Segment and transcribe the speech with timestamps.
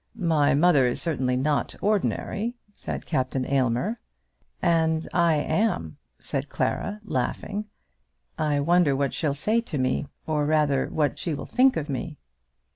[0.15, 3.99] "My mother is certainly not ordinary," said Captain Aylmer.
[4.59, 7.65] "And I am," said Clara, laughing.
[8.35, 12.17] "I wonder what she'll say to me, or, rather, what she will think of me."